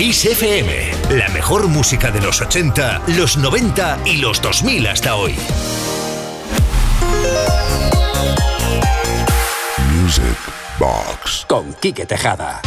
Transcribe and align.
Kiss 0.00 0.24
FM, 0.24 0.92
la 1.10 1.28
mejor 1.28 1.68
música 1.68 2.10
de 2.10 2.22
los 2.22 2.40
80, 2.40 3.02
los 3.18 3.36
90 3.36 3.98
y 4.06 4.16
los 4.16 4.40
2000 4.40 4.86
hasta 4.86 5.14
hoy. 5.14 5.34
Music 9.92 10.24
Box 10.78 11.44
con 11.46 11.74
Quique 11.74 12.06
Tejada. 12.06 12.62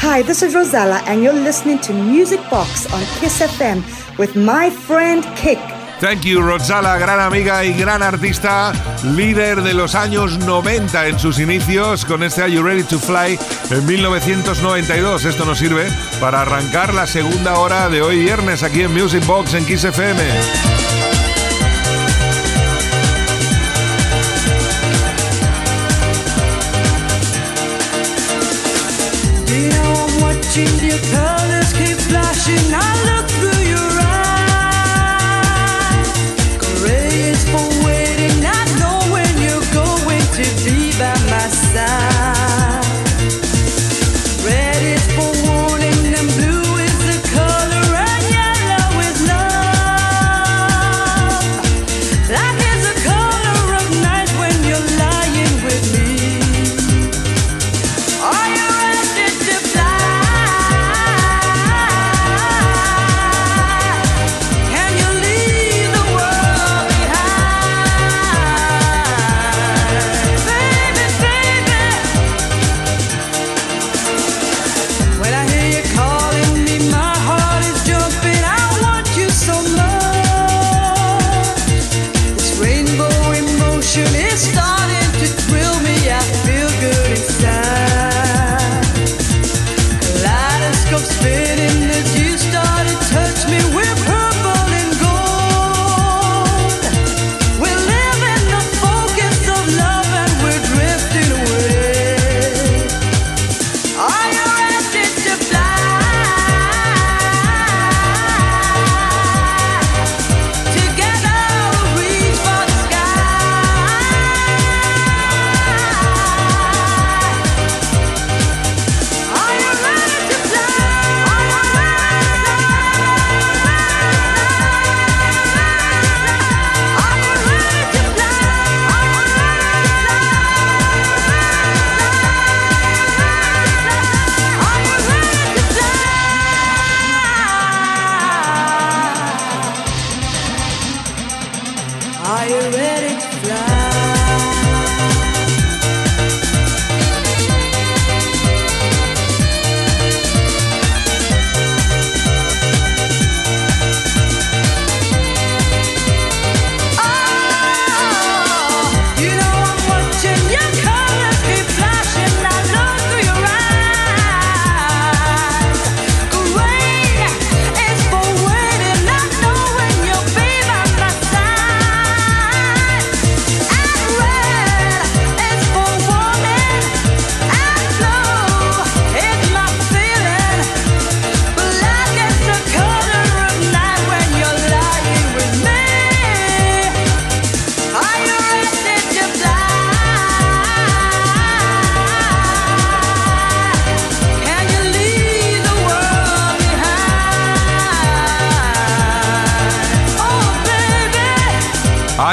Hi, 0.00 0.22
this 0.22 0.42
is 0.42 0.54
Rosella, 0.54 1.02
and 1.06 1.22
you're 1.22 1.38
listening 1.38 1.78
to 1.80 1.92
Music 1.92 2.40
Box 2.50 2.90
on 2.90 3.02
Kiss 3.20 3.42
FM 3.42 3.82
with 4.16 4.34
my 4.34 4.70
friend 4.70 5.22
Kick. 5.36 5.58
Thank 6.00 6.22
you, 6.22 6.40
Rosala, 6.40 6.96
gran 6.96 7.18
amiga 7.18 7.64
y 7.64 7.72
gran 7.72 8.04
artista, 8.04 8.72
líder 9.02 9.62
de 9.62 9.74
los 9.74 9.96
años 9.96 10.38
90 10.38 11.08
en 11.08 11.18
sus 11.18 11.40
inicios 11.40 12.04
con 12.04 12.22
este 12.22 12.42
Are 12.42 12.52
You 12.52 12.62
Ready 12.62 12.84
to 12.84 13.00
Fly 13.00 13.36
en 13.70 13.84
1992. 13.84 15.24
Esto 15.24 15.44
nos 15.44 15.58
sirve 15.58 15.88
para 16.20 16.42
arrancar 16.42 16.94
la 16.94 17.06
segunda 17.08 17.58
hora 17.58 17.88
de 17.88 18.00
hoy 18.00 18.20
viernes 18.20 18.62
aquí 18.62 18.82
en 18.82 18.94
Music 18.94 19.26
Box 19.26 19.54
en 19.54 19.66
Kiss 19.66 19.84
FM. 19.84 20.22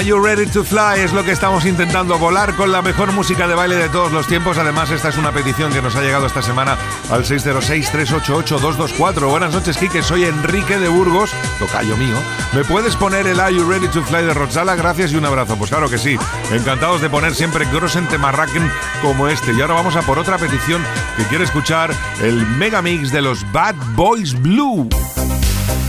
You 0.05 0.19
Ready 0.19 0.45
to 0.47 0.63
Fly? 0.63 0.99
Es 0.99 1.13
lo 1.13 1.23
que 1.23 1.31
estamos 1.31 1.65
intentando 1.65 2.19
volar 2.19 2.55
con 2.55 2.71
la 2.71 2.83
mejor 2.83 3.11
música 3.11 3.47
de 3.47 3.55
baile 3.55 3.75
de 3.75 3.89
todos 3.89 4.11
los 4.11 4.27
tiempos. 4.27 4.59
Además, 4.59 4.91
esta 4.91 5.09
es 5.09 5.17
una 5.17 5.31
petición 5.31 5.73
que 5.73 5.81
nos 5.81 5.95
ha 5.95 6.01
llegado 6.01 6.27
esta 6.27 6.43
semana 6.43 6.77
al 7.09 7.25
606-388-224. 7.25 9.27
Buenas 9.27 9.51
noches, 9.51 9.77
Kike. 9.77 10.03
Soy 10.03 10.25
Enrique 10.25 10.77
de 10.77 10.89
Burgos, 10.89 11.31
tocayo 11.57 11.97
mío. 11.97 12.15
¿Me 12.53 12.63
puedes 12.63 12.95
poner 12.95 13.25
el 13.25 13.39
Are 13.39 13.55
You 13.55 13.67
Ready 13.67 13.87
to 13.87 14.03
Fly 14.03 14.25
de 14.25 14.35
Roxala? 14.35 14.75
Gracias 14.75 15.11
y 15.11 15.15
un 15.15 15.25
abrazo. 15.25 15.55
Pues 15.55 15.71
claro 15.71 15.89
que 15.89 15.97
sí. 15.97 16.19
Encantados 16.51 17.01
de 17.01 17.09
poner 17.09 17.33
siempre 17.33 17.65
Grossen 17.65 18.07
Temarraken 18.07 18.71
como 19.01 19.27
este. 19.27 19.53
Y 19.53 19.61
ahora 19.61 19.73
vamos 19.73 19.95
a 19.95 20.03
por 20.03 20.19
otra 20.19 20.37
petición 20.37 20.85
que 21.17 21.23
quiere 21.23 21.45
escuchar 21.45 21.91
el 22.21 22.45
megamix 22.45 23.11
de 23.11 23.23
los 23.23 23.51
Bad 23.51 23.73
Boys 23.95 24.39
Blue. 24.39 24.87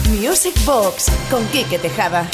Music 0.09 0.55
Box 0.65 1.13
con 1.31 1.47
Kike 1.49 1.79
Tejada. 1.79 2.27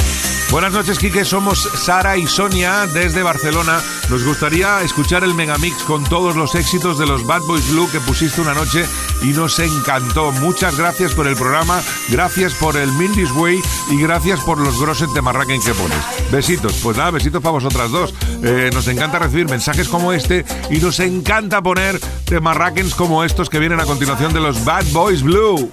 Buenas 0.52 0.74
noches, 0.74 0.98
Quique. 0.98 1.24
Somos 1.24 1.62
Sara 1.62 2.18
y 2.18 2.26
Sonia 2.26 2.86
desde 2.86 3.22
Barcelona. 3.22 3.80
Nos 4.10 4.22
gustaría 4.22 4.82
escuchar 4.82 5.24
el 5.24 5.32
megamix 5.32 5.82
con 5.84 6.04
todos 6.04 6.36
los 6.36 6.54
éxitos 6.54 6.98
de 6.98 7.06
los 7.06 7.26
Bad 7.26 7.40
Boys 7.48 7.70
Blue 7.70 7.88
que 7.90 8.00
pusiste 8.00 8.42
una 8.42 8.52
noche 8.52 8.84
y 9.22 9.28
nos 9.28 9.58
encantó. 9.58 10.30
Muchas 10.30 10.76
gracias 10.76 11.12
por 11.14 11.26
el 11.26 11.36
programa, 11.36 11.80
gracias 12.10 12.52
por 12.52 12.76
el 12.76 12.92
Mindy's 12.92 13.30
Way 13.30 13.62
y 13.92 14.02
gracias 14.02 14.40
por 14.40 14.58
los 14.58 14.78
grosset 14.78 15.08
de 15.12 15.22
Marraken 15.22 15.62
que 15.62 15.72
pones. 15.72 15.96
Besitos. 16.30 16.74
Pues 16.82 16.98
nada, 16.98 17.12
besitos 17.12 17.40
para 17.40 17.52
vosotras 17.52 17.90
dos. 17.90 18.12
Eh, 18.42 18.68
nos 18.74 18.86
encanta 18.88 19.20
recibir 19.20 19.48
mensajes 19.48 19.88
como 19.88 20.12
este 20.12 20.44
y 20.68 20.76
nos 20.80 21.00
encanta 21.00 21.62
poner 21.62 21.98
de 22.26 22.40
Marrakens 22.40 22.94
como 22.94 23.24
estos 23.24 23.48
que 23.48 23.58
vienen 23.58 23.80
a 23.80 23.86
continuación 23.86 24.34
de 24.34 24.40
los 24.40 24.62
Bad 24.66 24.84
Boys 24.92 25.22
Blue. 25.22 25.72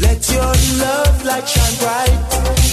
Let 0.00 0.20
your 0.32 0.44
love 0.78 1.44
shine 1.44 1.76
bright. 1.80 2.71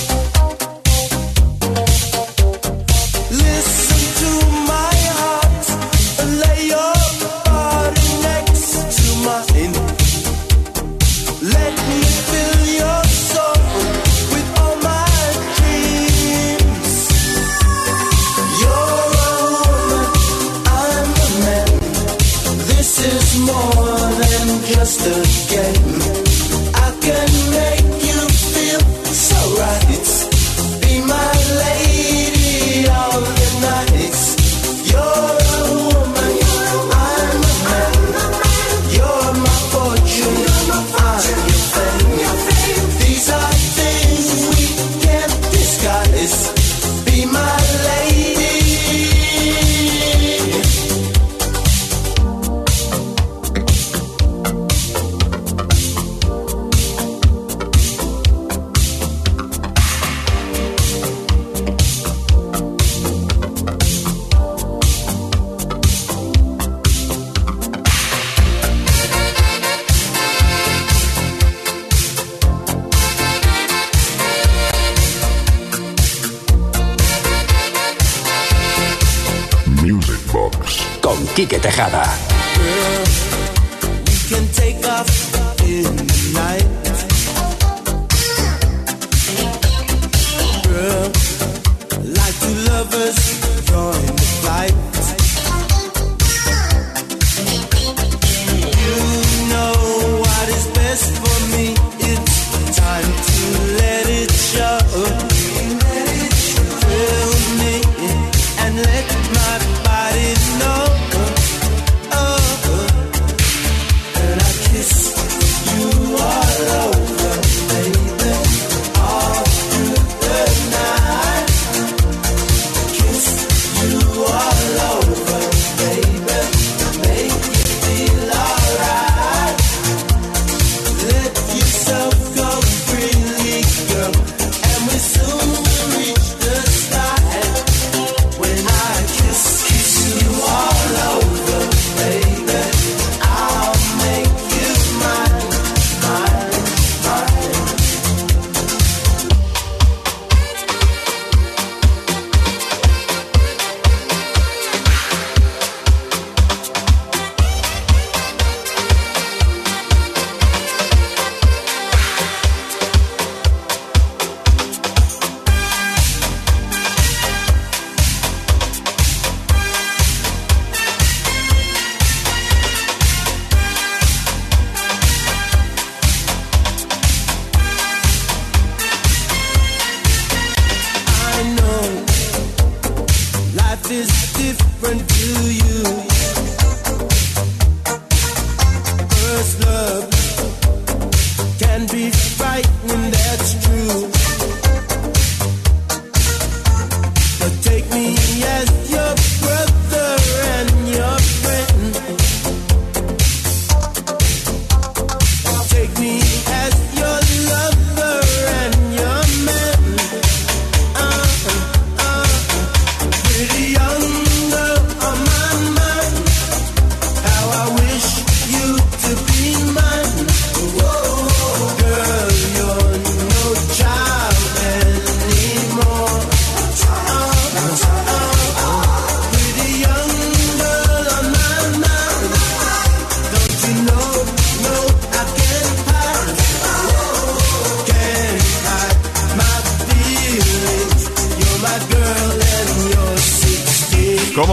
monsters. 24.89 25.38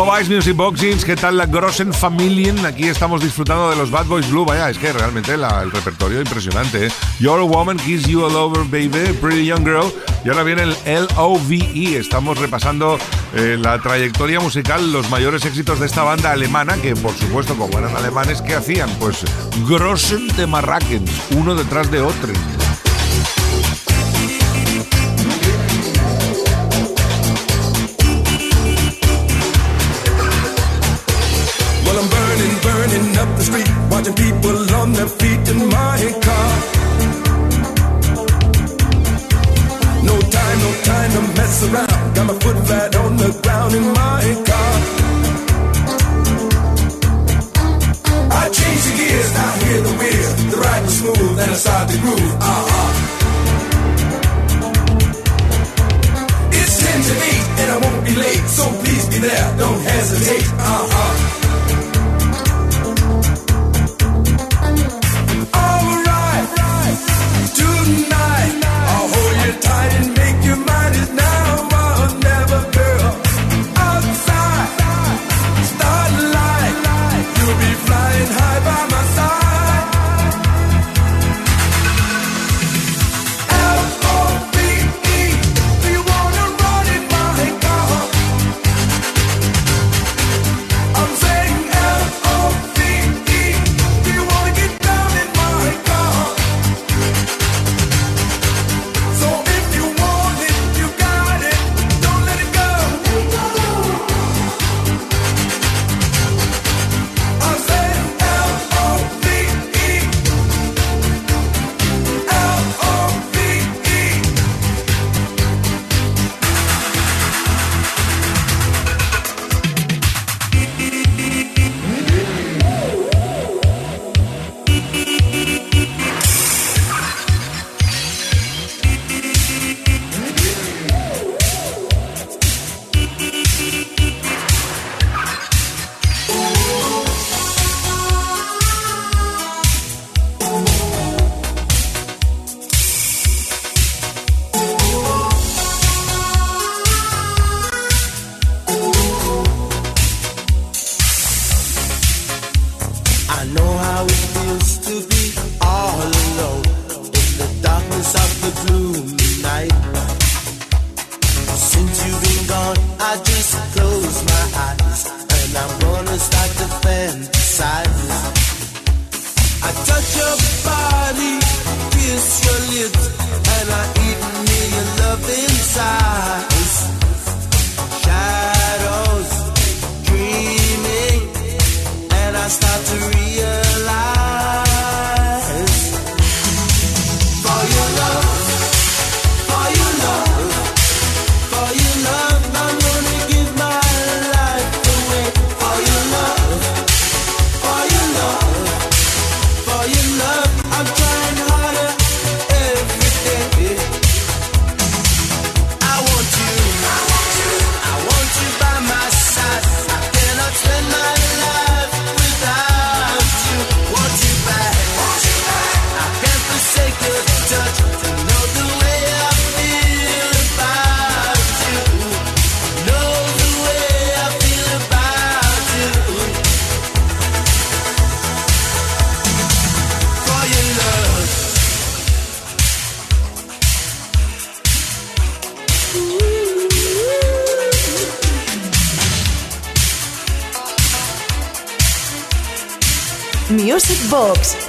Music 0.07 0.57
Boxings, 0.57 1.05
¿qué 1.05 1.17
tal 1.17 1.37
la 1.37 1.47
Grossen 1.47 1.93
Familien? 1.93 2.65
Aquí 2.65 2.85
estamos 2.85 3.21
disfrutando 3.21 3.69
de 3.71 3.77
los 3.77 3.91
Bad 3.91 4.07
Boys 4.07 4.31
Blue, 4.31 4.45
vaya, 4.45 4.71
es 4.71 4.79
que 4.79 4.93
realmente 4.93 5.35
el 5.35 5.71
repertorio 5.73 6.21
impresionante. 6.21 6.87
¿eh? 6.87 6.91
Your 7.19 7.41
Woman, 7.41 7.77
Kiss 7.77 8.07
You 8.07 8.25
All 8.25 8.37
Over, 8.37 8.63
Baby, 8.65 9.13
Pretty 9.21 9.45
Young 9.45 9.65
Girl. 9.65 9.93
Y 10.25 10.29
ahora 10.29 10.45
viene 10.45 10.63
el 10.63 10.77
L.O.V.E. 10.85 11.99
Estamos 11.99 12.39
repasando 12.39 12.99
eh, 13.35 13.59
la 13.61 13.81
trayectoria 13.83 14.39
musical, 14.39 14.93
los 14.93 15.11
mayores 15.11 15.45
éxitos 15.45 15.81
de 15.81 15.87
esta 15.87 16.05
banda 16.05 16.31
alemana, 16.31 16.77
que 16.77 16.95
por 16.95 17.13
supuesto, 17.13 17.57
como 17.57 17.77
eran 17.77 17.95
alemanes, 17.97 18.41
¿qué 18.43 18.55
hacían? 18.55 18.89
Pues 19.01 19.25
Grossen 19.69 20.29
de 20.29 20.47
Marrakens, 20.47 21.11
uno 21.33 21.57
detrás 21.57 21.91
de 21.91 22.01
otro. 22.01 22.33
people 34.15 34.75
on 34.75 34.93
their 34.93 35.09
feet 35.09 35.49
and 35.49 35.76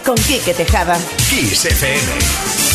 con 0.07 0.15
Quique 0.15 0.53
Tejada. 0.53 0.97
Kiss. 1.29 2.66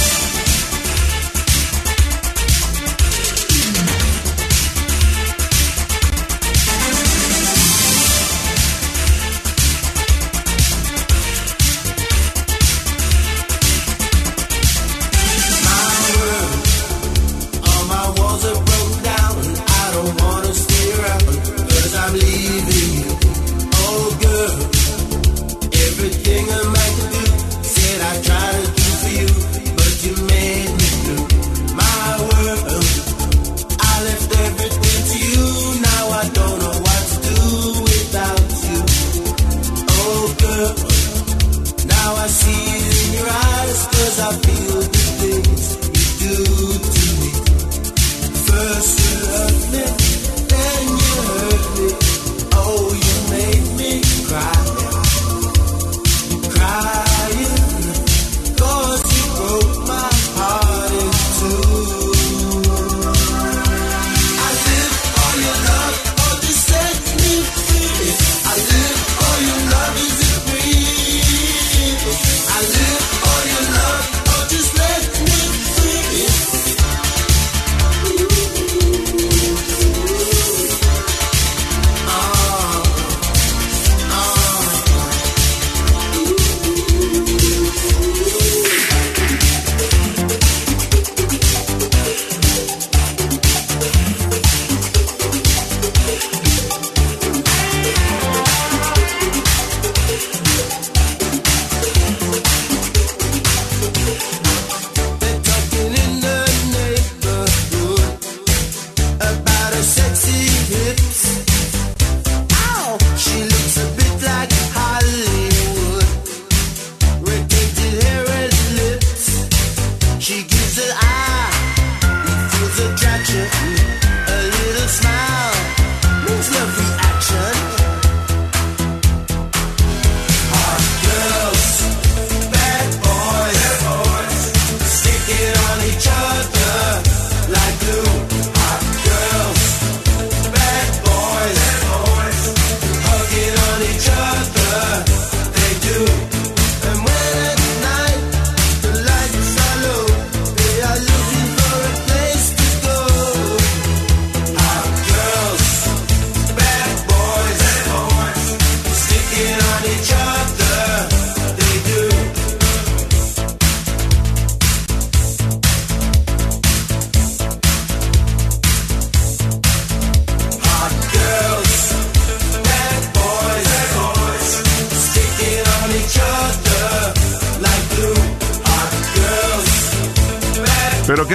desafio 44.22 45.01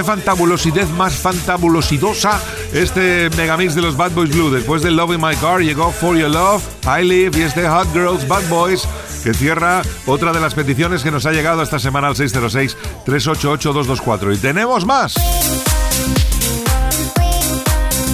fantabulosidad 0.07 0.87
más 0.91 1.15
fantabulosidosa 1.15 2.39
este 2.71 3.29
megamix 3.35 3.75
de 3.75 3.81
los 3.81 3.97
Bad 3.97 4.11
Boys 4.11 4.29
Blue. 4.29 4.49
Después 4.49 4.81
de 4.81 4.89
Love 4.89 5.15
in 5.15 5.21
My 5.21 5.35
Car 5.35 5.59
llegó 5.59 5.91
For 5.91 6.17
Your 6.17 6.29
Love, 6.29 6.63
I 6.85 7.03
Live 7.03 7.37
y 7.37 7.41
este 7.41 7.67
Hot 7.67 7.91
Girls 7.91 8.25
Bad 8.25 8.47
Boys 8.47 8.87
que 9.21 9.33
cierra 9.33 9.81
otra 10.05 10.31
de 10.31 10.39
las 10.39 10.53
peticiones 10.53 11.03
que 11.03 11.11
nos 11.11 11.25
ha 11.25 11.33
llegado 11.33 11.61
esta 11.61 11.77
semana 11.77 12.07
al 12.07 12.15
606-388-224. 12.15 14.33
Y 14.33 14.37
tenemos 14.37 14.85
más. 14.85 15.15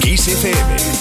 Kiss 0.00 0.26
FM. 0.26 0.93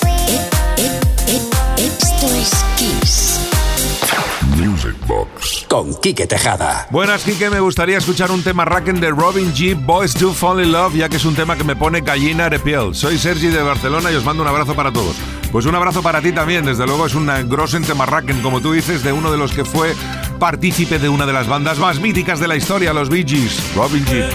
Con 5.74 5.96
Quique 5.96 6.28
Tejada. 6.28 6.88
Buenas, 6.92 7.24
Quique. 7.24 7.50
Me 7.50 7.60
gustaría 7.60 7.98
escuchar 7.98 8.30
un 8.30 8.44
tema 8.44 8.64
racken 8.64 9.00
de 9.00 9.10
Robin 9.10 9.52
G. 9.56 9.76
Boys 9.76 10.14
Do 10.14 10.32
Fall 10.32 10.64
in 10.64 10.72
Love, 10.72 10.94
ya 10.94 11.10
que 11.10 11.18
es 11.18 11.26
un 11.26 11.34
tema 11.34 11.56
que 11.56 11.64
me 11.64 11.76
pone 11.76 12.02
gallina 12.02 12.48
de 12.48 12.60
piel. 12.60 12.94
Soy 12.94 13.18
Sergi 13.18 13.48
de 13.48 13.64
Barcelona 13.64 14.12
y 14.12 14.16
os 14.16 14.24
mando 14.24 14.44
un 14.44 14.50
abrazo 14.50 14.76
para 14.76 14.94
todos. 14.94 15.16
Pues 15.52 15.66
un 15.66 15.74
abrazo 15.74 16.04
para 16.04 16.22
ti 16.22 16.32
también. 16.32 16.64
Desde 16.64 16.86
luego 16.86 17.08
es 17.08 17.16
un 17.16 17.26
grosso 17.50 17.78
en 17.78 17.86
tema 17.86 18.06
racken, 18.06 18.44
como 18.44 18.62
tú 18.62 18.72
dices, 18.72 19.02
de 19.02 19.14
uno 19.14 19.32
de 19.32 19.38
los 19.40 19.52
que 19.52 19.66
fue 19.66 19.96
partícipe 20.38 21.00
de 21.00 21.10
una 21.10 21.26
de 21.26 21.34
las 21.34 21.48
bandas 21.48 21.80
más 21.80 22.00
míticas 22.00 22.40
de 22.40 22.50
la 22.50 22.56
historia, 22.56 22.94
los 22.94 23.10
Bee 23.10 23.26
Gees, 23.28 23.74
Robin 23.76 24.06
G. 24.06 24.30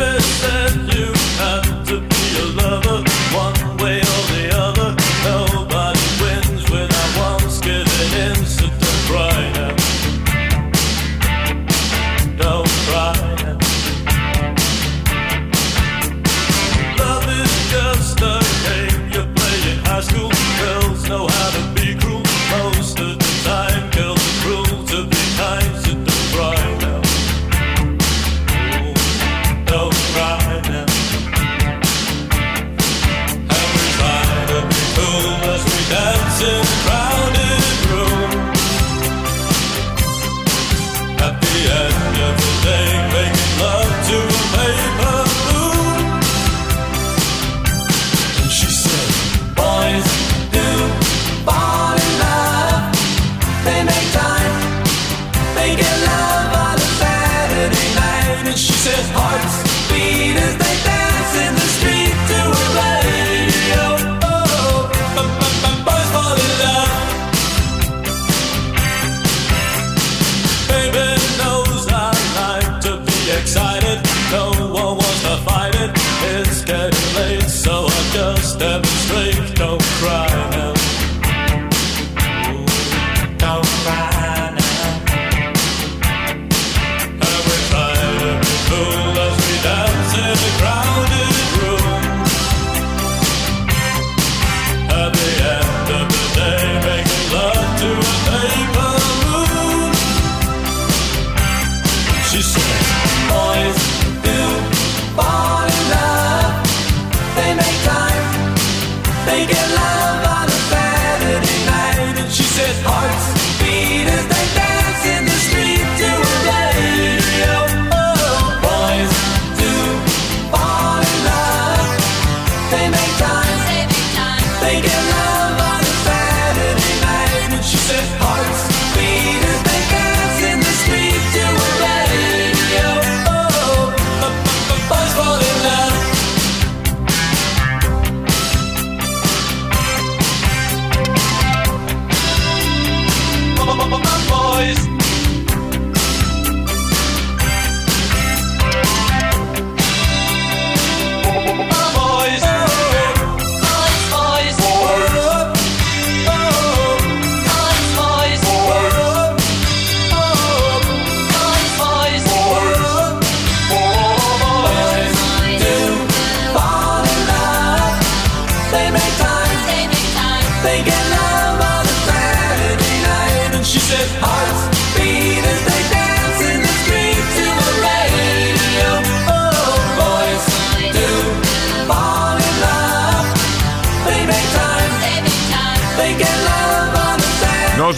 They 122.78 122.88
make 122.90 123.18
time. 123.18 124.60
They 124.60 124.80
get 124.80 125.10
loud. 125.10 125.37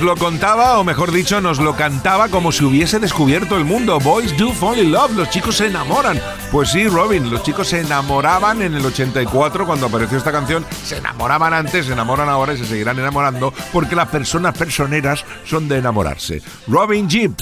Nos 0.00 0.06
lo 0.06 0.16
contaba, 0.16 0.78
o 0.78 0.84
mejor 0.84 1.12
dicho, 1.12 1.42
nos 1.42 1.58
lo 1.58 1.76
cantaba 1.76 2.28
como 2.28 2.52
si 2.52 2.64
hubiese 2.64 2.98
descubierto 2.98 3.58
el 3.58 3.66
mundo. 3.66 4.00
Boys 4.00 4.34
do 4.38 4.50
fall 4.50 4.78
in 4.78 4.90
love, 4.90 5.14
los 5.14 5.28
chicos 5.28 5.58
se 5.58 5.66
enamoran. 5.66 6.18
Pues 6.50 6.70
sí, 6.70 6.88
Robin, 6.88 7.30
los 7.30 7.42
chicos 7.42 7.68
se 7.68 7.80
enamoraban 7.80 8.62
en 8.62 8.74
el 8.74 8.86
84 8.86 9.66
cuando 9.66 9.88
apareció 9.88 10.16
esta 10.16 10.32
canción. 10.32 10.64
Se 10.86 10.96
enamoraban 10.96 11.52
antes, 11.52 11.84
se 11.84 11.92
enamoran 11.92 12.30
ahora 12.30 12.54
y 12.54 12.56
se 12.56 12.64
seguirán 12.64 12.98
enamorando 12.98 13.52
porque 13.74 13.94
las 13.94 14.08
personas 14.08 14.56
personeras 14.56 15.22
son 15.44 15.68
de 15.68 15.76
enamorarse. 15.76 16.40
Robin 16.66 17.06
Jeep. 17.06 17.38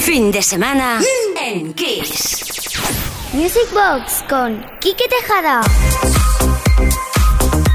Fin 0.00 0.32
de 0.32 0.40
semana 0.40 0.98
en 1.42 1.74
Kiss. 1.74 2.72
Music 3.34 3.68
Box 3.74 4.24
con 4.30 4.64
Kike 4.80 5.08
Tejada. 5.08 5.60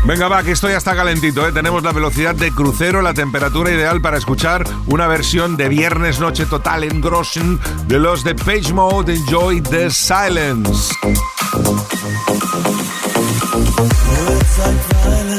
Venga, 0.07 0.29
va, 0.29 0.41
que 0.41 0.53
esto 0.53 0.69
ya 0.69 0.77
está 0.77 0.95
calentito, 0.95 1.45
¿eh? 1.45 1.51
Tenemos 1.51 1.83
la 1.83 1.91
velocidad 1.91 2.33
de 2.33 2.53
crucero, 2.53 3.01
la 3.01 3.13
temperatura 3.13 3.71
ideal 3.71 3.99
para 3.99 4.17
escuchar 4.17 4.63
una 4.85 5.05
versión 5.05 5.57
de 5.57 5.67
Viernes 5.67 6.21
Noche 6.21 6.45
Total 6.45 6.85
en 6.85 7.01
Groschen 7.01 7.59
de 7.87 7.99
los 7.99 8.23
de 8.23 8.33
Page 8.33 8.71
Mode 8.71 9.15
Enjoy 9.15 9.59
the 9.59 9.91
Silence. 9.91 10.93
Words 14.17 14.59
are 14.59 14.73
trivial. 14.87 15.37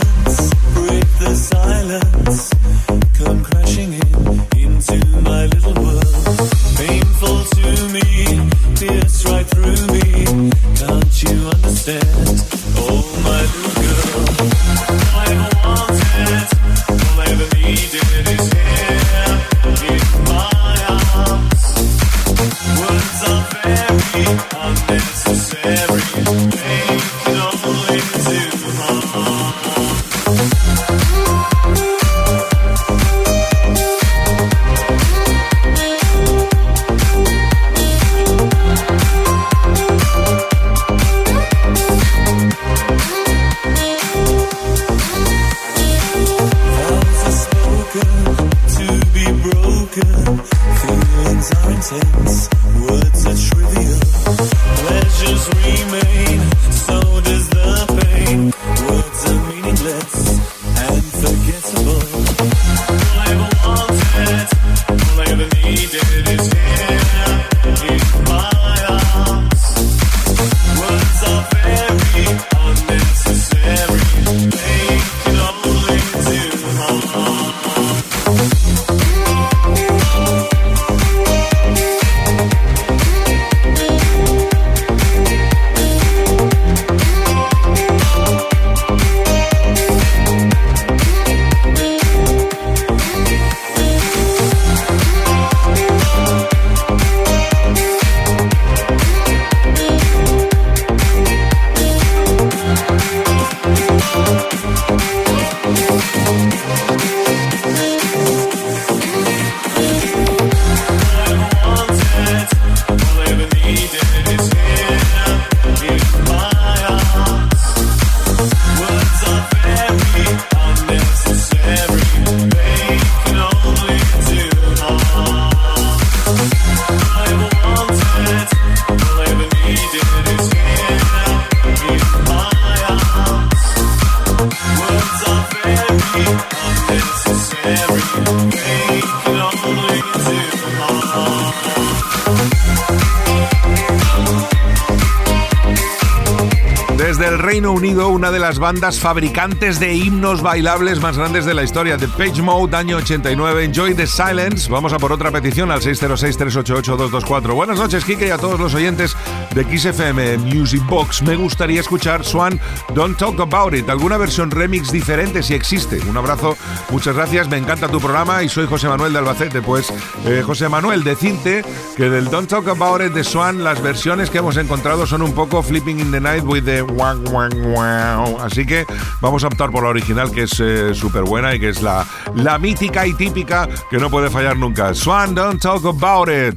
Una 148.18 148.32
de 148.32 148.40
las 148.40 148.58
bandas 148.58 148.98
fabricantes 148.98 149.78
de 149.78 149.94
himnos 149.94 150.42
bailables 150.42 151.00
más 151.00 151.16
grandes 151.16 151.44
de 151.44 151.54
la 151.54 151.62
historia, 151.62 151.96
The 151.96 152.08
Page 152.08 152.42
Mode, 152.42 152.76
año 152.76 152.96
89, 152.96 153.62
Enjoy 153.62 153.94
the 153.94 154.08
Silence. 154.08 154.68
Vamos 154.68 154.92
a 154.92 154.98
por 154.98 155.12
otra 155.12 155.30
petición 155.30 155.70
al 155.70 155.80
606-388-224. 155.82 157.54
Buenas 157.54 157.78
noches, 157.78 158.04
Kike, 158.04 158.26
y 158.26 158.30
a 158.30 158.36
todos 158.36 158.58
los 158.58 158.74
oyentes 158.74 159.16
XFM 159.64 160.38
Music 160.38 160.84
Box. 160.86 161.22
Me 161.22 161.36
gustaría 161.36 161.80
escuchar 161.80 162.24
Swan 162.24 162.60
Don't 162.94 163.16
Talk 163.16 163.40
About 163.40 163.74
It, 163.74 163.88
alguna 163.88 164.16
versión 164.16 164.50
remix 164.50 164.92
diferente 164.92 165.42
si 165.42 165.54
existe. 165.54 166.00
Un 166.08 166.16
abrazo, 166.16 166.56
muchas 166.90 167.14
gracias, 167.14 167.48
me 167.48 167.56
encanta 167.56 167.88
tu 167.88 168.00
programa 168.00 168.42
y 168.42 168.48
soy 168.48 168.66
José 168.66 168.88
Manuel 168.88 169.12
de 169.12 169.18
Albacete. 169.18 169.62
Pues, 169.62 169.92
eh, 170.26 170.42
José 170.44 170.68
Manuel, 170.68 171.04
decirte 171.04 171.64
que 171.96 172.10
del 172.10 172.30
Don't 172.30 172.48
Talk 172.48 172.68
About 172.68 173.02
It 173.02 173.12
de 173.12 173.24
Swan, 173.24 173.64
las 173.64 173.82
versiones 173.82 174.30
que 174.30 174.38
hemos 174.38 174.56
encontrado 174.56 175.06
son 175.06 175.22
un 175.22 175.32
poco 175.32 175.62
Flipping 175.62 176.00
in 176.00 176.10
the 176.10 176.20
Night 176.20 176.44
with 176.44 176.64
the 176.64 176.82
wow, 176.82 177.16
wow, 177.30 177.48
wow. 177.48 178.40
Así 178.40 178.64
que 178.64 178.86
vamos 179.20 179.44
a 179.44 179.48
optar 179.48 179.70
por 179.70 179.82
la 179.82 179.90
original, 179.90 180.30
que 180.30 180.42
es 180.44 180.60
eh, 180.60 180.94
súper 180.94 181.24
buena 181.24 181.54
y 181.54 181.60
que 181.60 181.70
es 181.70 181.82
la, 181.82 182.06
la 182.34 182.58
mítica 182.58 183.06
y 183.06 183.14
típica 183.14 183.68
que 183.90 183.98
no 183.98 184.10
puede 184.10 184.30
fallar 184.30 184.56
nunca. 184.56 184.94
Swan, 184.94 185.34
don't 185.34 185.60
talk 185.60 185.84
about 185.84 186.28
it. 186.28 186.56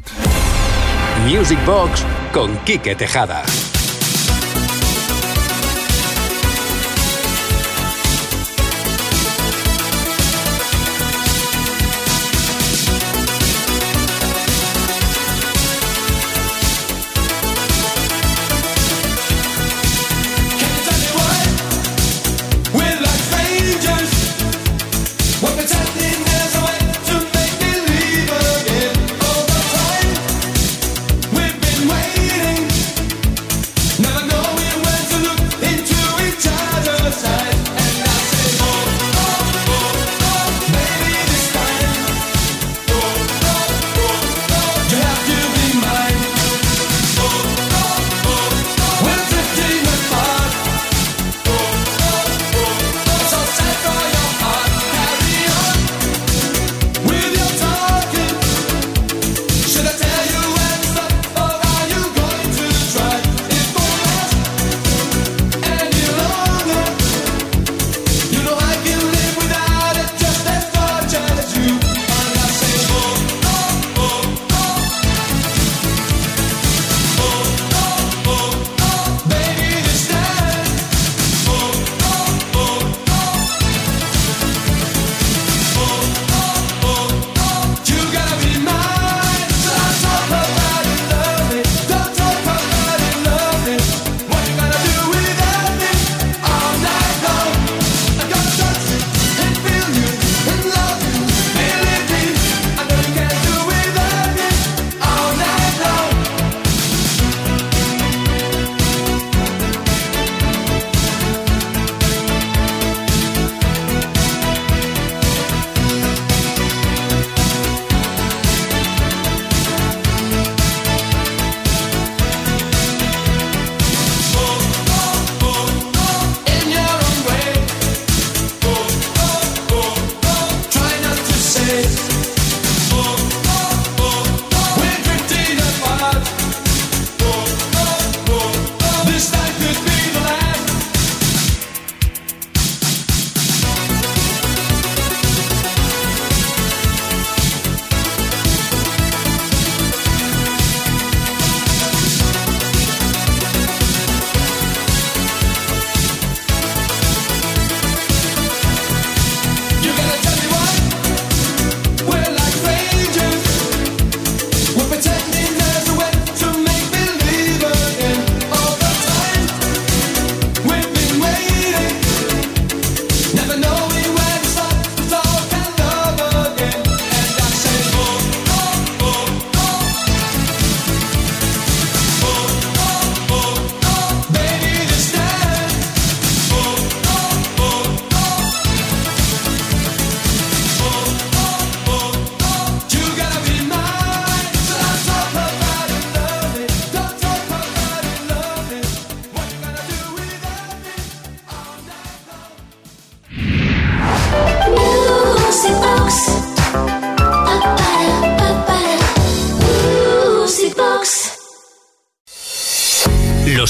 Music 1.26 1.60
Box 1.66 2.04
con 2.32 2.58
Quique 2.64 2.96
Tejada. 2.96 3.44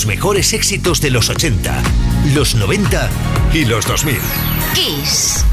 Mejores 0.06 0.54
éxitos 0.54 1.02
de 1.02 1.10
los 1.12 1.30
80, 1.30 1.84
los 2.34 2.56
90 2.56 3.10
y 3.54 3.66
los 3.66 3.86
2000. 3.86 4.18
Kiss. 4.74 5.46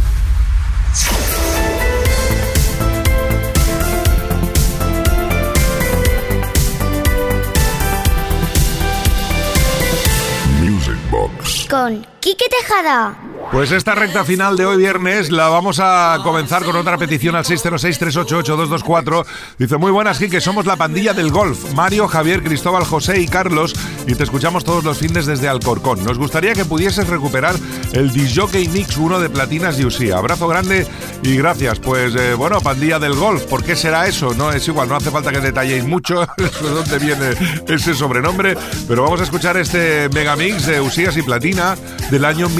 Music 10.60 10.98
Box. 11.10 11.66
Con 11.68 12.06
Quique 12.20 12.46
Tejada. 12.48 13.27
Pues 13.50 13.72
esta 13.72 13.94
recta 13.94 14.24
final 14.24 14.58
de 14.58 14.66
hoy 14.66 14.76
viernes 14.76 15.30
la 15.30 15.48
vamos 15.48 15.80
a 15.80 16.18
comenzar 16.22 16.64
con 16.64 16.76
otra 16.76 16.98
petición 16.98 17.34
al 17.34 17.44
606-388-224. 17.44 19.24
Dice, 19.58 19.78
muy 19.78 19.90
buenas, 19.90 20.18
que 20.18 20.40
somos 20.42 20.66
la 20.66 20.76
pandilla 20.76 21.14
del 21.14 21.30
golf. 21.30 21.72
Mario, 21.72 22.08
Javier, 22.08 22.42
Cristóbal, 22.42 22.84
José 22.84 23.20
y 23.20 23.26
Carlos. 23.26 23.74
Y 24.06 24.14
te 24.14 24.24
escuchamos 24.24 24.64
todos 24.64 24.84
los 24.84 24.98
fines 24.98 25.24
desde 25.24 25.48
Alcorcón. 25.48 26.04
Nos 26.04 26.18
gustaría 26.18 26.52
que 26.52 26.66
pudieses 26.66 27.08
recuperar 27.08 27.54
el 27.94 28.12
Disjockey 28.12 28.68
Mix 28.68 28.98
1 28.98 29.18
de 29.18 29.30
Platinas 29.30 29.80
y 29.80 29.86
Usía. 29.86 30.18
Abrazo 30.18 30.46
grande 30.46 30.86
y 31.22 31.36
gracias. 31.36 31.80
Pues 31.80 32.14
eh, 32.16 32.34
bueno, 32.34 32.60
pandilla 32.60 32.98
del 32.98 33.14
golf. 33.14 33.44
¿Por 33.44 33.64
qué 33.64 33.74
será 33.76 34.06
eso? 34.06 34.34
No 34.34 34.52
es 34.52 34.68
igual, 34.68 34.90
no 34.90 34.96
hace 34.96 35.10
falta 35.10 35.32
que 35.32 35.40
detalléis 35.40 35.84
mucho 35.84 36.20
de 36.36 36.68
dónde 36.68 36.98
viene 36.98 37.30
ese 37.66 37.94
sobrenombre. 37.94 38.56
Pero 38.86 39.04
vamos 39.04 39.20
a 39.20 39.24
escuchar 39.24 39.56
este 39.56 40.10
megamix 40.10 40.66
de 40.66 40.82
Usías 40.82 41.16
y 41.16 41.22
Platina 41.22 41.76
del 42.10 42.26
año 42.26 42.50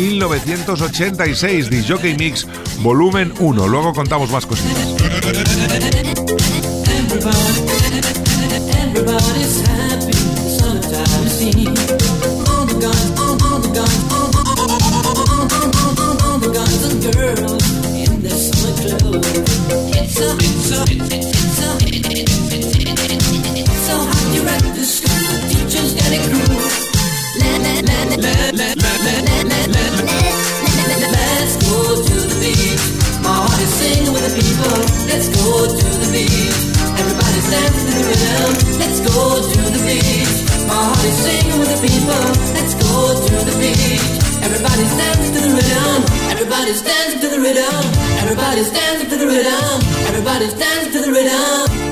1986, 0.78 1.70
The 1.70 1.82
Jockey 1.82 2.14
Mix, 2.14 2.46
volumen 2.82 3.32
1. 3.40 3.66
Luego 3.66 3.92
contamos 3.92 4.30
más 4.30 4.46
cositas. 4.46 4.94
Rhythm. 38.18 38.50
Let's 38.78 39.00
go 39.00 39.42
to 39.42 39.60
the 39.70 39.82
beach. 39.86 40.34
My 40.66 40.74
heart 40.74 41.04
is 41.04 41.16
singing 41.22 41.58
with 41.58 41.70
the 41.74 41.80
people. 41.86 42.24
Let's 42.54 42.74
go 42.74 42.92
to 43.26 43.34
the 43.46 43.56
beach. 43.62 44.06
Everybody's 44.42 44.94
dancing 44.98 45.32
to 45.34 45.40
the 45.46 45.52
rhythm. 45.54 45.98
Everybody's 46.32 46.82
dancing 46.82 47.20
to 47.20 47.28
the 47.28 47.40
rhythm. 47.40 47.82
Everybody's 48.22 48.70
dancing 48.70 49.08
to 49.10 49.16
the 49.16 49.26
rhythm. 49.26 49.74
Everybody's 50.10 50.54
dancing 50.54 50.92
to 50.92 51.00
the 51.00 51.12
rhythm. 51.12 51.87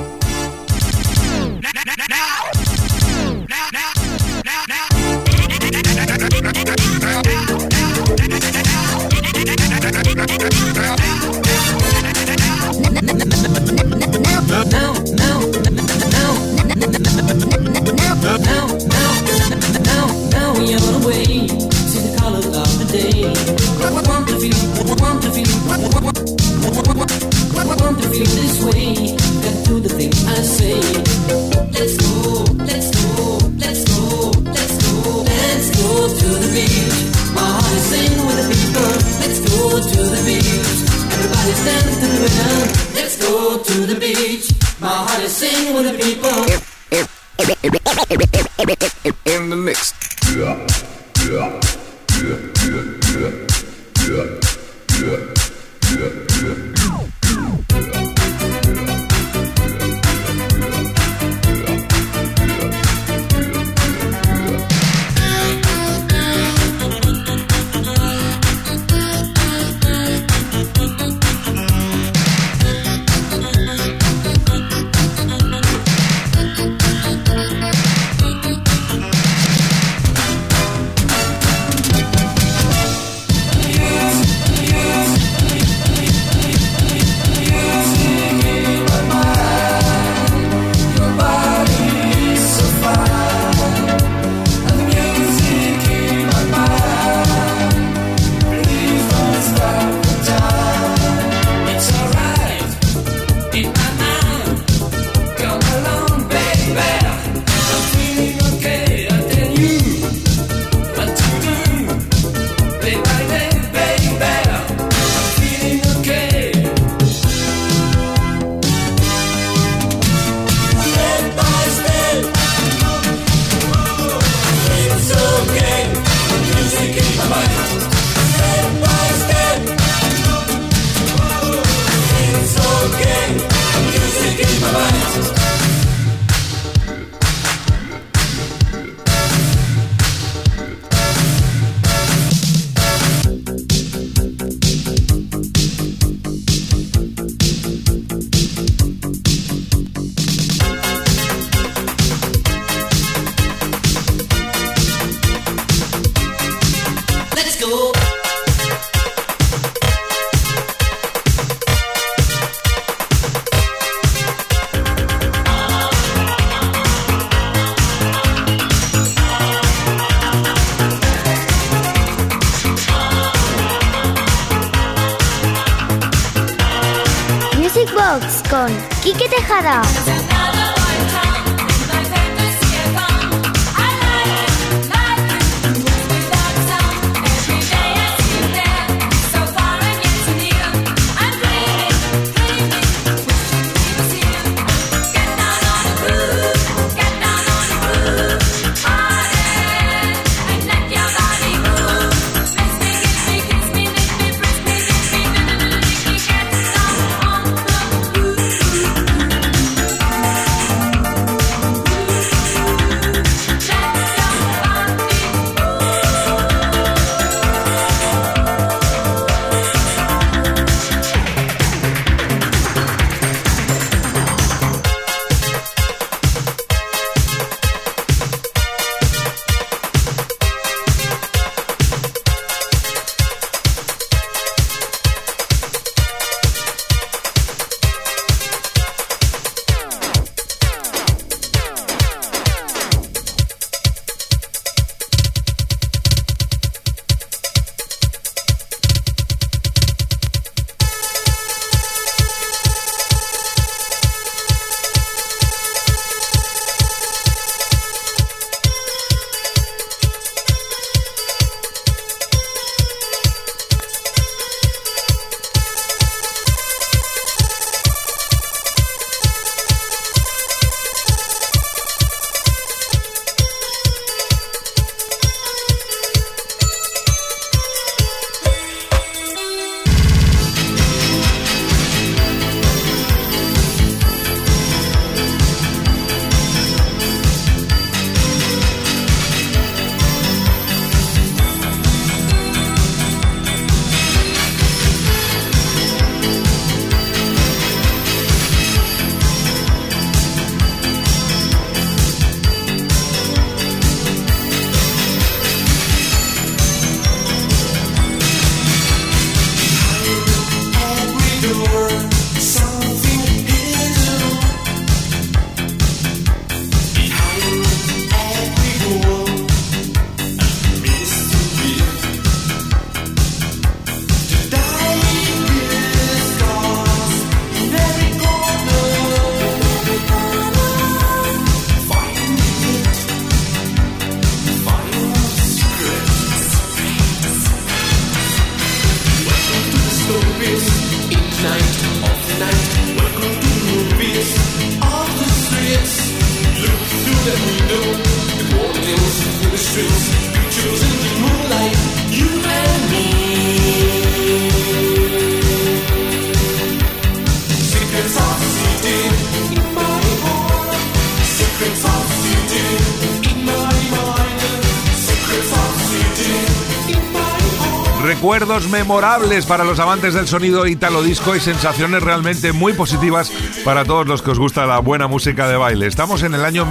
Memorables 368.65 369.45
para 369.45 369.65
los 369.65 369.79
amantes 369.79 370.15
del 370.15 370.27
sonido 370.27 370.67
italo 370.67 371.03
disco 371.03 371.37
y 371.37 371.41
sensaciones 371.41 372.03
realmente 372.03 372.53
muy 372.53 372.73
positivas 372.73 373.31
para 373.65 373.85
todos 373.85 374.07
los 374.07 374.23
que 374.23 374.31
os 374.31 374.39
gusta 374.39 374.65
la 374.67 374.79
buena 374.79 375.07
música 375.07 375.47
de 375.47 375.57
baile. 375.57 375.87
Estamos 375.87 376.23
en 376.23 376.33
el 376.33 376.45
año 376.45 376.65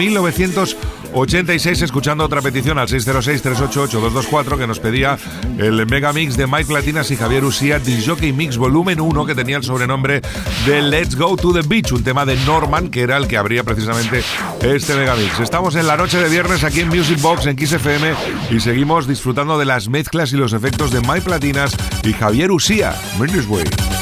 1986 1.15 1.81
escuchando 1.81 2.25
otra 2.25 2.41
petición 2.41 2.77
al 2.77 2.89
606-388-224 2.89 4.57
que 4.57 4.67
nos 4.67 4.79
pedía 4.79 5.17
el 5.57 5.87
mega 5.87 6.11
mix 6.11 6.35
de 6.35 6.45
Mike 6.45 6.65
Platinas 6.65 7.09
y 7.09 7.15
Javier 7.15 7.45
Usía, 7.45 7.81
Jockey 8.05 8.33
Mix 8.33 8.57
Volumen 8.57 8.99
1 8.99 9.25
que 9.25 9.33
tenía 9.33 9.55
el 9.55 9.63
sobrenombre 9.63 10.19
de 10.65 10.81
Let's 10.81 11.15
Go 11.15 11.37
to 11.37 11.53
the 11.53 11.61
Beach, 11.65 11.93
un 11.93 12.03
tema 12.03 12.25
de 12.25 12.35
Norman 12.45 12.89
que 12.89 12.99
era 12.99 13.15
el 13.15 13.29
que 13.29 13.37
abría 13.37 13.63
precisamente 13.63 14.23
este 14.61 14.93
mega 14.95 15.15
mix. 15.15 15.39
Estamos 15.39 15.75
en 15.75 15.87
la 15.87 15.95
noche 15.95 16.17
de 16.17 16.27
viernes 16.27 16.65
aquí 16.65 16.81
en 16.81 16.89
Music 16.89 17.21
Box 17.21 17.45
en 17.45 17.55
Kiss 17.55 17.71
FM 17.71 18.13
y 18.51 18.59
seguimos 18.59 19.07
disfrutando 19.07 19.57
de 19.57 19.63
las 19.63 19.87
mezclas 19.87 20.33
y 20.33 20.35
los 20.35 20.51
efectos 20.51 20.91
de 20.91 20.99
Mike 20.99 21.21
Platinas 21.21 21.77
y 22.03 22.11
Javier 22.11 22.51
Usía. 22.51 22.93
Way. 23.47 23.94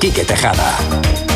Quique 0.00 0.24
Tejada. 0.24 1.27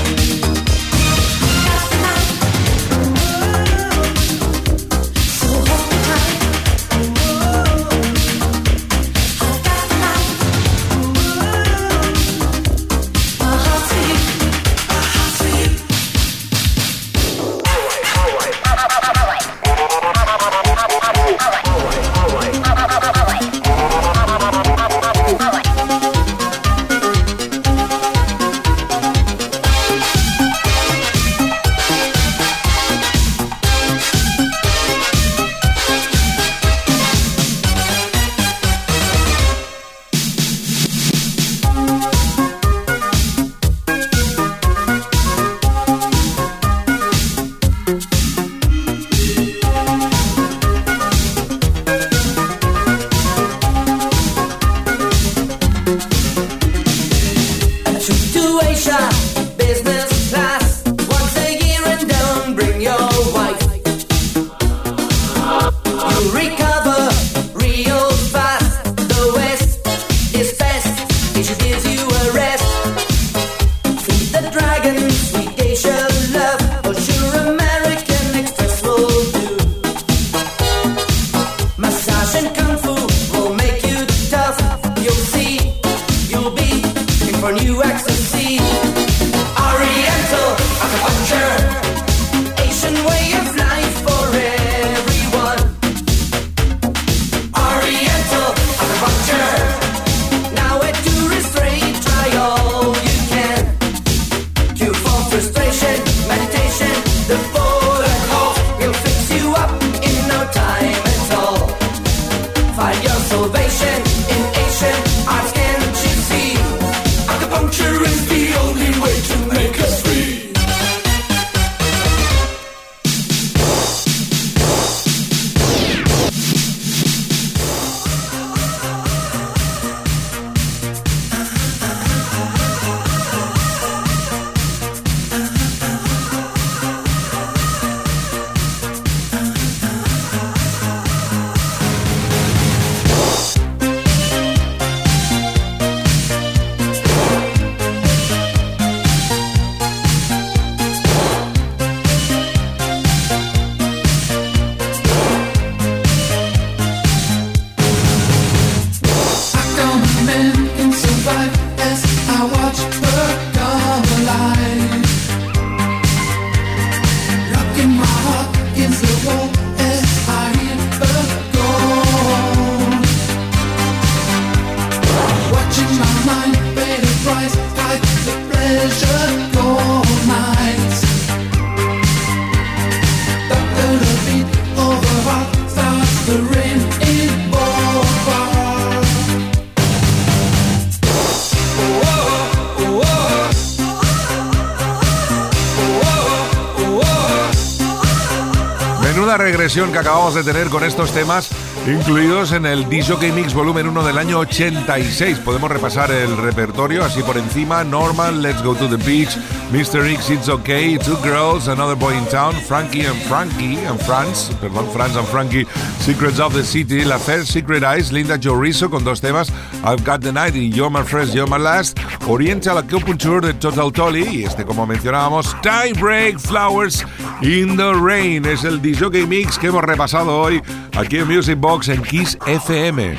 Que 199.93 199.99
acabamos 199.99 200.35
de 200.35 200.43
tener 200.43 200.69
con 200.69 200.85
estos 200.85 201.13
temas 201.13 201.51
incluidos 201.87 202.53
en 202.53 202.65
el 202.65 202.89
DJ 202.89 203.33
Mix 203.33 203.53
Volumen 203.53 203.89
1 203.89 204.05
del 204.05 204.17
año 204.17 204.39
86. 204.39 205.39
Podemos 205.41 205.71
repasar 205.71 206.11
el 206.11 206.37
repertorio 206.37 207.05
así 207.05 207.23
por 207.23 207.37
encima. 207.37 207.85
Norman, 207.85 208.41
Let's 208.41 208.63
Go 208.63 208.75
to 208.75 208.89
the 208.89 208.97
Beach, 209.05 209.37
Mr. 209.71 210.07
X, 210.07 210.31
It's 210.31 210.49
Okay, 210.49 210.97
Two 210.99 211.17
Girls, 211.23 211.69
Another 211.69 211.97
Boy 211.97 212.17
in 212.17 212.25
Town, 212.27 212.55
Frankie 212.55 213.05
and 213.07 213.21
Frankie 213.23 213.79
and 213.85 214.01
France, 214.01 214.51
perdón, 214.61 214.89
France 214.93 215.19
and 215.19 215.27
Frankie, 215.29 215.67
Secrets 216.01 216.39
of 216.39 216.55
the 216.55 216.65
City, 216.65 217.05
La 217.05 217.19
Fair 217.19 217.45
Secret 217.45 217.83
Eyes, 217.83 218.13
Linda 218.13 218.39
Joe 218.39 218.59
Rizzo 218.59 218.89
con 218.89 219.05
dos 219.05 219.21
temas, 219.21 219.51
I've 219.85 220.05
Got 220.05 220.23
the 220.23 220.33
Night 220.33 220.55
y 220.55 220.71
You're 220.71 220.91
My 220.91 221.05
First, 221.05 221.35
You're 221.35 221.51
My 221.51 221.63
Last, 221.63 221.99
Oriental 222.29 222.79
Acupuncture 222.79 223.41
de 223.41 223.55
Total 223.55 223.93
Tolly 223.93 224.41
y 224.41 224.45
este 224.45 224.65
como 224.65 224.87
mencionábamos, 224.87 225.55
Time 225.61 226.01
Break 226.01 226.39
Flowers 226.39 227.05
in 227.43 227.77
the 227.77 227.93
Rain. 227.93 228.45
Es 228.47 228.65
el 228.65 228.81
DJ 228.81 229.27
Mix 229.27 229.59
que 229.59 229.67
hemos 229.67 229.82
repasado 229.83 230.41
hoy 230.41 230.63
aquí 230.97 231.19
en 231.19 231.27
Music 231.29 231.59
Box 231.59 231.89
en 231.89 232.03
Kiss 232.03 232.39
FM. 232.47 233.17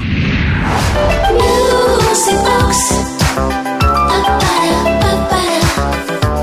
Music 2.09 2.37
Box. 2.37 2.77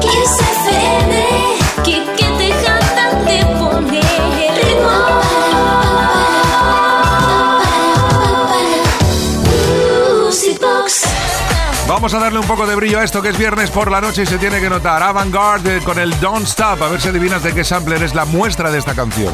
Kiss 0.01 0.37
FM. 0.41 1.25
Kike 1.85 2.29
Tejada 2.39 3.25
te 3.25 3.45
pone 3.59 4.01
ritmo. 4.57 4.91
Music 10.25 10.61
Box. 10.61 11.05
Vamos 11.89 12.15
a 12.15 12.19
darle 12.19 12.39
un 12.39 12.47
poco 12.47 12.67
de 12.67 12.77
brillo 12.77 13.01
a 13.01 13.05
esto 13.05 13.21
que 13.23 13.31
es 13.31 13.39
viernes 13.39 13.71
por 13.71 13.91
la 13.91 14.01
noche 14.01 14.23
y 14.23 14.27
se 14.27 14.39
tiene 14.39 14.61
que 14.61 14.71
notar. 14.71 15.03
Avantgarde 15.03 15.81
con 15.81 15.99
el 15.99 16.19
Don't 16.21 16.47
Stop. 16.47 16.83
A 16.83 16.89
ver 16.89 17.01
si 17.01 17.09
adivinas 17.09 17.43
de 17.43 17.53
qué 17.53 17.65
sampler 17.65 18.03
es 18.03 18.15
la 18.15 18.25
muestra 18.25 18.71
de 18.71 18.79
esta 18.79 18.95
canción. 18.95 19.33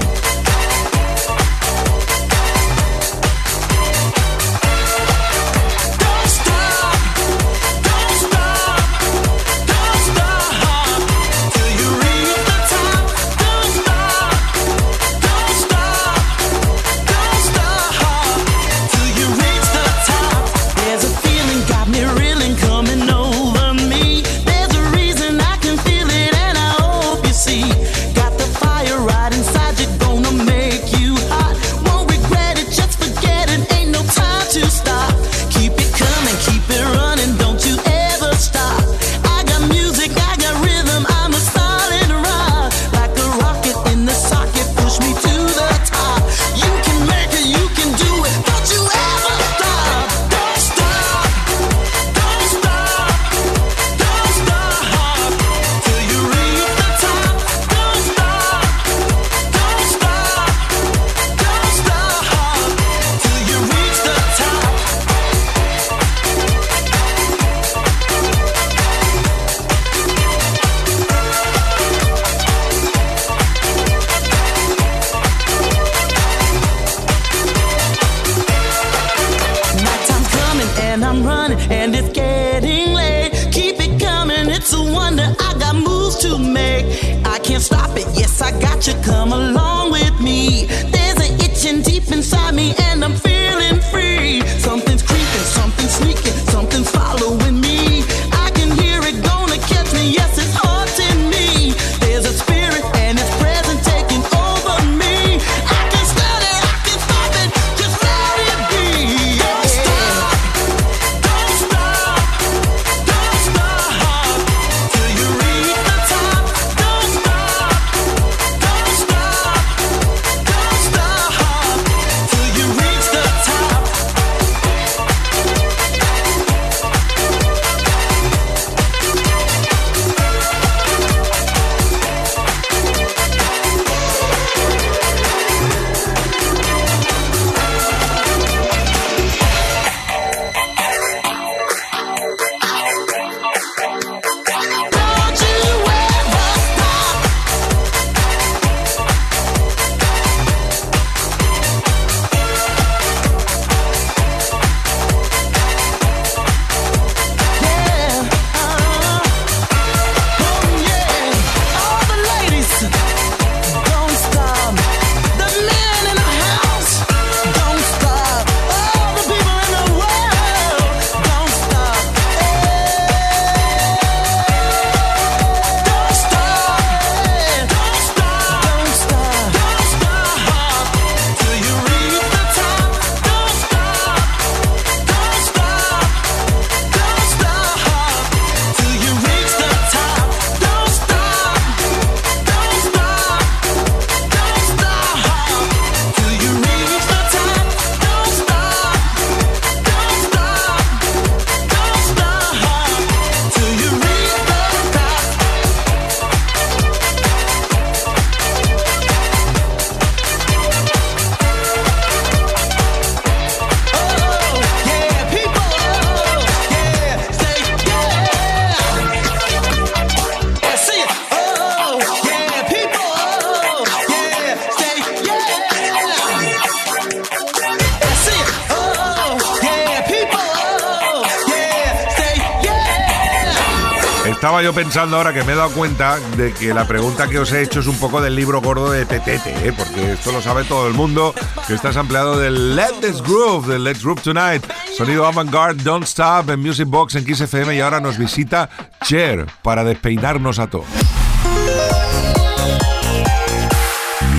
Pensando 234.76 235.16
ahora 235.16 235.32
que 235.32 235.42
me 235.42 235.54
he 235.54 235.56
dado 235.56 235.70
cuenta 235.70 236.20
de 236.36 236.52
que 236.52 236.74
la 236.74 236.86
pregunta 236.86 237.26
que 237.28 237.38
os 237.38 237.50
he 237.50 237.62
hecho 237.62 237.80
es 237.80 237.86
un 237.86 237.96
poco 237.96 238.20
del 238.20 238.36
libro 238.36 238.60
gordo 238.60 238.90
de 238.90 239.06
Petete, 239.06 239.66
¿eh? 239.66 239.72
porque 239.72 240.12
esto 240.12 240.32
lo 240.32 240.42
sabe 240.42 240.64
todo 240.64 240.86
el 240.86 240.92
mundo, 240.92 241.34
que 241.66 241.72
estás 241.72 241.96
empleado 241.96 242.38
del 242.38 242.76
Let 242.76 242.92
This 243.00 243.22
Groove, 243.22 243.72
del 243.72 243.84
Let's 243.84 244.02
Groove 244.02 244.20
Tonight, 244.20 244.62
sonido 244.94 245.26
avant-garde, 245.26 245.82
Don't 245.82 246.04
Stop 246.04 246.50
en 246.50 246.60
Music 246.60 246.86
Box 246.88 247.14
en 247.14 247.24
Kiss 247.24 247.40
FM 247.40 247.74
y 247.74 247.80
ahora 247.80 248.00
nos 248.00 248.18
visita 248.18 248.68
Cher 249.02 249.46
para 249.62 249.82
despeinarnos 249.82 250.58
a 250.58 250.66
todos. 250.66 250.84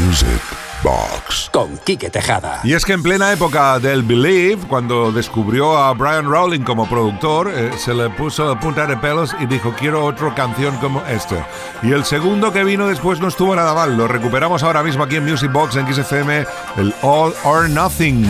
Music 0.06 0.67
Box 0.84 1.50
con 1.52 1.78
Quique 1.80 2.10
Tejada. 2.10 2.60
Y 2.64 2.74
es 2.74 2.86
que 2.86 2.94
en 2.94 3.04
plena 3.04 3.32
época 3.32 3.80
del 3.80 4.04
Believe, 4.04 4.68
cuando 4.68 5.12
descubrió 5.12 5.78
a 5.78 5.94
Brian 5.94 6.30
Rowling 6.30 6.62
como 6.62 6.88
productor, 6.88 7.52
eh, 7.54 7.72
se 7.78 7.94
le 7.94 8.10
puso 8.10 8.50
a 8.50 8.60
punta 8.60 8.86
de 8.86 8.98
pelos 8.98 9.36
y 9.40 9.46
dijo, 9.46 9.74
quiero 9.78 10.06
otra 10.06 10.34
canción 10.36 10.76
como 10.78 11.02
esta. 11.08 11.48
Y 11.82 11.92
el 11.92 12.06
segundo 12.06 12.52
que 12.52 12.64
vino 12.64 12.88
después 12.88 13.20
no 13.20 13.28
estuvo 13.28 13.56
nada 13.56 13.74
mal. 13.74 13.98
Lo 13.98 14.08
recuperamos 14.08 14.64
ahora 14.64 14.84
mismo 14.84 15.04
aquí 15.04 15.16
en 15.16 15.26
Music 15.26 15.52
Box, 15.52 15.76
en 15.76 15.94
XFM, 15.94 16.46
el 16.78 16.94
All 17.02 17.34
or 17.44 17.70
Nothing. 17.70 18.26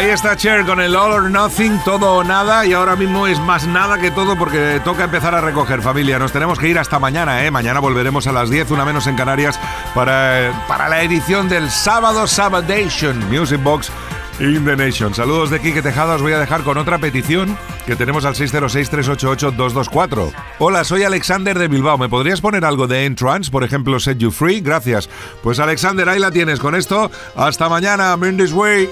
Ahí 0.00 0.08
está 0.08 0.34
Cher 0.34 0.64
con 0.64 0.80
el 0.80 0.96
All 0.96 1.12
or 1.12 1.30
Nothing, 1.30 1.78
todo 1.84 2.14
o 2.14 2.24
nada, 2.24 2.64
y 2.64 2.72
ahora 2.72 2.96
mismo 2.96 3.26
es 3.26 3.38
más 3.38 3.66
nada 3.66 3.98
que 3.98 4.10
todo 4.10 4.34
porque 4.34 4.80
toca 4.82 5.04
empezar 5.04 5.34
a 5.34 5.42
recoger 5.42 5.82
familia. 5.82 6.18
Nos 6.18 6.32
tenemos 6.32 6.58
que 6.58 6.68
ir 6.68 6.78
hasta 6.78 6.98
mañana, 6.98 7.44
¿eh? 7.44 7.50
Mañana 7.50 7.80
volveremos 7.80 8.26
a 8.26 8.32
las 8.32 8.48
10, 8.48 8.70
una 8.70 8.86
menos 8.86 9.06
en 9.06 9.14
Canarias, 9.14 9.60
para, 9.94 10.64
para 10.66 10.88
la 10.88 11.02
edición 11.02 11.50
del 11.50 11.70
sábado 11.70 12.26
Sabadation 12.26 13.28
Music 13.28 13.62
Box 13.62 13.92
in 14.38 14.64
the 14.64 14.74
Nation. 14.74 15.14
Saludos 15.14 15.50
de 15.50 15.60
Quique 15.60 15.82
Tejada, 15.82 16.14
os 16.14 16.22
voy 16.22 16.32
a 16.32 16.38
dejar 16.38 16.62
con 16.62 16.78
otra 16.78 16.96
petición 16.96 17.58
que 17.84 17.94
tenemos 17.94 18.24
al 18.24 18.36
606-388-224. 18.36 20.32
Hola, 20.60 20.82
soy 20.84 21.02
Alexander 21.02 21.58
de 21.58 21.68
Bilbao. 21.68 21.98
¿Me 21.98 22.08
podrías 22.08 22.40
poner 22.40 22.64
algo 22.64 22.86
de 22.86 23.04
Entrance, 23.04 23.50
por 23.50 23.64
ejemplo, 23.64 24.00
Set 24.00 24.16
You 24.16 24.30
Free? 24.30 24.62
Gracias. 24.62 25.10
Pues 25.42 25.58
Alexander, 25.58 26.08
ahí 26.08 26.18
la 26.18 26.30
tienes 26.30 26.58
con 26.58 26.74
esto. 26.74 27.10
Hasta 27.36 27.68
mañana, 27.68 28.12
I'm 28.14 28.24
in 28.24 28.38
this 28.38 28.54
way. 28.54 28.88